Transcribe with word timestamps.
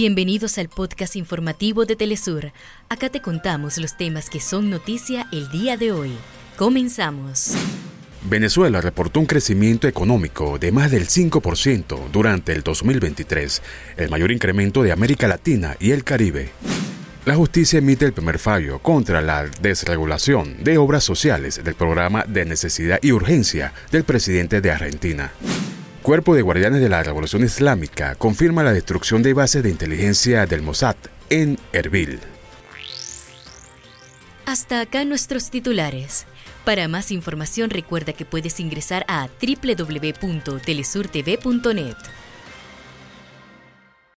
Bienvenidos 0.00 0.58
al 0.58 0.68
podcast 0.68 1.16
informativo 1.16 1.84
de 1.84 1.96
Telesur. 1.96 2.52
Acá 2.88 3.08
te 3.08 3.20
contamos 3.20 3.78
los 3.78 3.96
temas 3.96 4.30
que 4.30 4.38
son 4.38 4.70
noticia 4.70 5.26
el 5.32 5.50
día 5.50 5.76
de 5.76 5.90
hoy. 5.90 6.12
Comenzamos. 6.56 7.54
Venezuela 8.22 8.80
reportó 8.80 9.18
un 9.18 9.26
crecimiento 9.26 9.88
económico 9.88 10.56
de 10.56 10.70
más 10.70 10.92
del 10.92 11.08
5% 11.08 12.12
durante 12.12 12.52
el 12.52 12.62
2023, 12.62 13.60
el 13.96 14.08
mayor 14.08 14.30
incremento 14.30 14.84
de 14.84 14.92
América 14.92 15.26
Latina 15.26 15.76
y 15.80 15.90
el 15.90 16.04
Caribe. 16.04 16.50
La 17.24 17.34
justicia 17.34 17.80
emite 17.80 18.04
el 18.04 18.12
primer 18.12 18.38
fallo 18.38 18.78
contra 18.78 19.20
la 19.20 19.50
desregulación 19.60 20.62
de 20.62 20.78
obras 20.78 21.02
sociales 21.02 21.64
del 21.64 21.74
programa 21.74 22.22
de 22.22 22.44
necesidad 22.44 23.00
y 23.02 23.10
urgencia 23.10 23.72
del 23.90 24.04
presidente 24.04 24.60
de 24.60 24.70
Argentina. 24.70 25.32
Cuerpo 26.02 26.34
de 26.34 26.42
Guardianes 26.42 26.80
de 26.80 26.88
la 26.88 27.02
Revolución 27.02 27.44
Islámica 27.44 28.14
confirma 28.14 28.62
la 28.62 28.72
destrucción 28.72 29.22
de 29.22 29.34
bases 29.34 29.62
de 29.62 29.68
inteligencia 29.70 30.46
del 30.46 30.62
Mossad 30.62 30.96
en 31.28 31.58
Erbil. 31.72 32.20
Hasta 34.46 34.80
acá 34.80 35.04
nuestros 35.04 35.50
titulares. 35.50 36.24
Para 36.64 36.88
más 36.88 37.10
información 37.10 37.68
recuerda 37.68 38.14
que 38.14 38.24
puedes 38.24 38.58
ingresar 38.60 39.04
a 39.08 39.28
www.telesurtv.net. 39.42 41.96